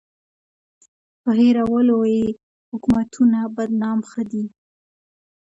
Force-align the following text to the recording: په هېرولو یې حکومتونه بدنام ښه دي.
په 1.21 1.29
هېرولو 1.39 1.97
یې 2.15 2.25
حکومتونه 2.71 3.39
بدنام 3.55 3.99
ښه 4.09 4.23
دي. 4.31 4.45